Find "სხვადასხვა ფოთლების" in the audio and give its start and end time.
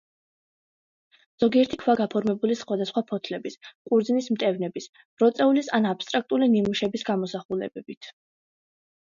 2.61-3.59